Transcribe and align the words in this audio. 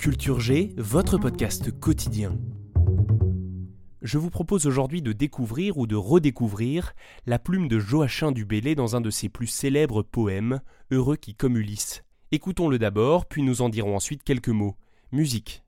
Culture 0.00 0.40
G, 0.40 0.72
votre 0.78 1.18
podcast 1.18 1.78
quotidien. 1.78 2.38
Je 4.00 4.16
vous 4.16 4.30
propose 4.30 4.66
aujourd'hui 4.66 5.02
de 5.02 5.12
découvrir 5.12 5.76
ou 5.76 5.86
de 5.86 5.94
redécouvrir 5.94 6.94
la 7.26 7.38
plume 7.38 7.68
de 7.68 7.78
Joachim 7.78 8.32
du 8.32 8.46
Bellay 8.46 8.74
dans 8.74 8.96
un 8.96 9.02
de 9.02 9.10
ses 9.10 9.28
plus 9.28 9.46
célèbres 9.46 10.02
poèmes, 10.02 10.62
Heureux 10.90 11.16
qui 11.16 11.34
comme 11.34 11.58
Ulysse. 11.58 12.02
Écoutons-le 12.32 12.78
d'abord, 12.78 13.26
puis 13.26 13.42
nous 13.42 13.60
en 13.60 13.68
dirons 13.68 13.94
ensuite 13.94 14.22
quelques 14.22 14.48
mots. 14.48 14.74
Musique. 15.12 15.62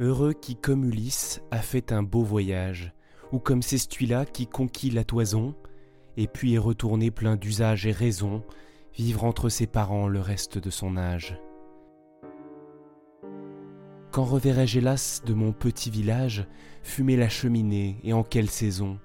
Heureux 0.00 0.34
qui 0.34 0.54
comme 0.54 0.84
Ulysse 0.84 1.40
a 1.50 1.62
fait 1.62 1.92
un 1.92 2.02
beau 2.02 2.24
voyage, 2.24 2.92
ou 3.32 3.38
comme 3.38 3.62
Cestuila 3.62 4.26
qui 4.26 4.46
conquit 4.46 4.90
la 4.90 5.04
toison, 5.04 5.54
et 6.18 6.26
puis 6.26 6.52
est 6.52 6.58
retourné 6.58 7.10
plein 7.10 7.36
d'usage 7.36 7.86
et 7.86 7.92
raison, 7.92 8.42
vivre 8.98 9.22
entre 9.22 9.48
ses 9.48 9.68
parents 9.68 10.08
le 10.08 10.20
reste 10.20 10.58
de 10.58 10.70
son 10.70 10.96
âge. 10.96 11.38
Quand 14.10 14.24
reverrai-je 14.24 14.78
hélas 14.78 15.22
de 15.24 15.34
mon 15.34 15.52
petit 15.52 15.88
village 15.88 16.48
fumer 16.82 17.16
la 17.16 17.28
cheminée 17.28 18.00
et 18.02 18.12
en 18.12 18.24
quelle 18.24 18.50
saison? 18.50 18.98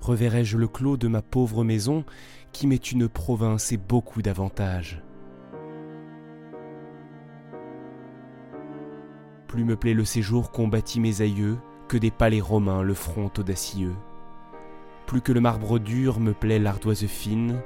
Reverrai-je 0.00 0.56
le 0.56 0.66
clos 0.66 0.96
de 0.96 1.08
ma 1.08 1.20
pauvre 1.20 1.62
maison 1.62 2.06
qui 2.52 2.66
m'est 2.66 2.90
une 2.90 3.06
province 3.06 3.70
et 3.70 3.76
beaucoup 3.76 4.22
d'avantages? 4.22 5.02
Plus 9.46 9.64
me 9.64 9.76
plaît 9.76 9.94
le 9.94 10.06
séjour 10.06 10.52
qu'ont 10.52 10.68
bâti 10.68 11.00
mes 11.00 11.20
aïeux 11.20 11.58
que 11.88 11.98
des 11.98 12.10
palais 12.10 12.40
romains 12.40 12.82
le 12.82 12.94
front 12.94 13.30
audacieux. 13.36 13.94
Plus 15.06 15.20
que 15.20 15.32
le 15.32 15.40
marbre 15.40 15.78
dur 15.78 16.18
me 16.18 16.32
plaît 16.32 16.58
l'ardoise 16.58 17.06
fine, 17.06 17.60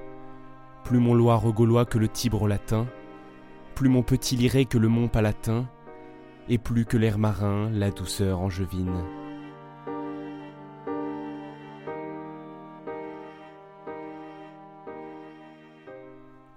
plus 0.85 0.99
mon 0.99 1.15
Loire 1.15 1.51
gaulois 1.53 1.85
que 1.85 1.99
le 1.99 2.09
Tibre 2.09 2.49
latin, 2.49 2.87
plus 3.75 3.89
mon 3.89 4.03
petit 4.03 4.37
liré 4.37 4.65
que 4.65 4.79
le 4.79 4.89
mont 4.89 5.09
palatin, 5.09 5.69
et 6.49 6.59
plus 6.59 6.85
que 6.85 6.97
l'air 6.97 7.19
marin 7.19 7.71
la 7.71 7.91
douceur 7.91 8.41
angevine. 8.41 9.05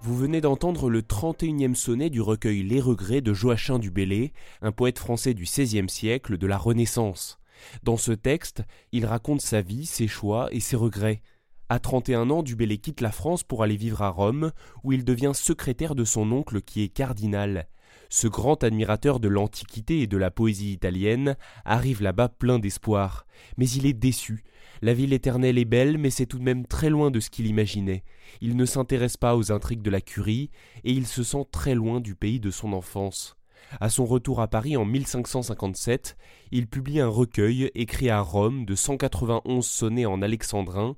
Vous 0.02 0.16
venez 0.16 0.40
d'entendre 0.40 0.90
le 0.90 1.02
31e 1.02 1.74
sonnet 1.74 2.12
du 2.12 2.22
recueil 2.22 2.62
Les 2.62 2.80
Regrets 2.80 3.22
de 3.22 3.34
Joachim 3.34 3.80
du 3.80 3.90
Bellay, 3.90 4.34
un 4.62 4.72
poète 4.72 5.00
français 5.00 5.34
du 5.34 5.46
XVIe 5.46 5.90
siècle 5.90 6.38
de 6.38 6.46
la 6.46 6.58
Renaissance. 6.58 7.40
Dans 7.82 7.98
ce 7.98 8.12
texte, 8.12 8.64
il 8.92 9.06
raconte 9.08 9.42
sa 9.42 9.62
vie, 9.62 9.88
ses 9.88 10.08
choix 10.08 10.48
et 10.52 10.60
ses 10.60 10.76
regrets. 10.76 11.22
À 11.68 11.80
31 11.80 12.30
ans, 12.30 12.44
du 12.44 12.56
Bellay 12.56 12.78
quitte 12.78 13.02
la 13.02 13.12
France 13.12 13.44
pour 13.44 13.64
aller 13.64 13.76
vivre 13.76 14.04
à 14.04 14.10
Rome, 14.10 14.52
où 14.84 14.94
il 14.94 15.04
devient 15.04 15.32
secrétaire 15.34 15.96
de 15.96 16.04
son 16.04 16.32
oncle 16.32 16.62
qui 16.62 16.84
est 16.84 16.90
cardinal. 16.90 17.68
Ce 18.10 18.28
grand 18.28 18.64
admirateur 18.64 19.20
de 19.20 19.28
l'Antiquité 19.28 20.02
et 20.02 20.08
de 20.08 20.18
la 20.18 20.30
poésie 20.30 20.74
italienne 20.74 21.36
arrive 21.66 22.04
là-bas 22.04 22.30
plein 22.30 22.60
d'espoir. 22.60 23.26
Mais 23.58 23.68
il 23.68 23.88
est 23.88 23.94
déçu. 23.94 24.44
La 24.84 24.94
ville 24.94 25.12
éternelle 25.12 25.58
est 25.58 25.66
belle, 25.66 25.98
mais 25.98 26.12
c'est 26.12 26.28
tout 26.28 26.38
de 26.38 26.44
même 26.44 26.68
très 26.68 26.92
loin 26.92 27.10
de 27.10 27.20
ce 27.20 27.32
qu'il 27.32 27.48
imaginait. 27.48 28.04
Il 28.42 28.56
ne 28.58 28.66
s'intéresse 28.66 29.18
pas 29.18 29.36
aux 29.36 29.52
intrigues 29.52 29.82
de 29.82 29.90
la 29.90 30.02
curie, 30.02 30.52
et 30.84 30.92
il 30.92 31.08
se 31.08 31.24
sent 31.24 31.46
très 31.52 31.74
loin 31.74 32.00
du 32.00 32.14
pays 32.14 32.40
de 32.40 32.52
son 32.52 32.74
enfance. 32.74 33.38
À 33.82 33.90
son 33.90 34.06
retour 34.06 34.40
à 34.40 34.48
Paris 34.48 34.78
en 34.78 34.86
1557, 34.86 36.16
il 36.52 36.68
publie 36.68 37.00
un 37.00 37.08
recueil 37.08 37.72
écrit 37.74 38.12
à 38.12 38.22
Rome 38.22 38.66
de 38.66 38.76
191 38.76 39.66
sonnets 39.66 40.06
en 40.06 40.22
alexandrin, 40.22 40.96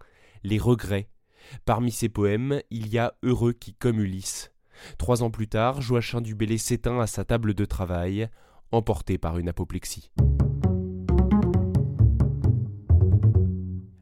Les 0.49 0.59
Regrets. 0.59 1.09
Parmi 1.65 1.91
ses 1.91 2.07
poèmes, 2.07 2.61
il 2.71 2.87
y 2.87 2.97
a 2.97 3.15
Heureux 3.21 3.51
qui 3.51 3.73
comme 3.73 3.99
Ulysse. 3.99 4.53
Trois 4.97 5.21
ans 5.21 5.29
plus 5.29 5.49
tard, 5.49 5.81
Joachim 5.81 6.21
du 6.21 6.35
Bellay 6.35 6.57
s'éteint 6.57 7.01
à 7.01 7.05
sa 7.05 7.25
table 7.25 7.53
de 7.53 7.65
travail, 7.65 8.29
emporté 8.71 9.17
par 9.17 9.39
une 9.39 9.49
apoplexie. 9.49 10.09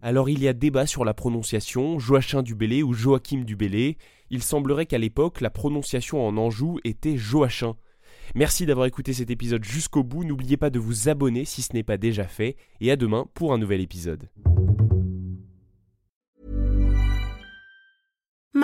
Alors 0.04 0.30
il 0.30 0.44
y 0.44 0.48
a 0.48 0.54
débat 0.54 0.86
sur 0.86 1.04
la 1.04 1.16
prononciation, 1.16 1.98
Joachim 1.98 2.44
du 2.44 2.54
Bellay 2.54 2.84
ou 2.84 2.94
Joachim 2.94 3.40
du 3.44 3.56
Bellay. 3.56 3.98
Il 4.30 4.44
semblerait 4.44 4.86
qu'à 4.86 5.00
l'époque, 5.00 5.42
la 5.42 5.50
prononciation 5.50 6.28
en 6.28 6.38
Anjou 6.38 6.78
était 6.84 7.18
Joachim. 7.18 7.74
Merci 8.36 8.68
d'avoir 8.68 8.86
écouté 8.86 9.14
cet 9.14 9.32
épisode 9.32 9.64
jusqu'au 9.64 10.04
bout, 10.04 10.24
n'oubliez 10.24 10.58
pas 10.58 10.70
de 10.70 10.78
vous 10.78 11.10
abonner 11.10 11.44
si 11.44 11.64
ce 11.64 11.74
n'est 11.74 11.82
pas 11.82 11.98
déjà 11.98 12.26
fait, 12.28 12.56
et 12.82 12.92
à 12.92 12.98
demain 12.98 13.26
pour 13.34 13.52
un 13.52 13.58
nouvel 13.58 13.82
épisode. 13.82 14.30